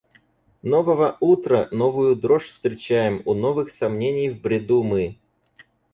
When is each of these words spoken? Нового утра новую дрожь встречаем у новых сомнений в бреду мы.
Нового 0.63 1.17
утра 1.19 1.67
новую 1.69 2.15
дрожь 2.15 2.49
встречаем 2.49 3.21
у 3.25 3.35
новых 3.35 3.69
сомнений 3.71 4.31
в 4.31 4.41
бреду 4.41 4.81
мы. 4.81 5.19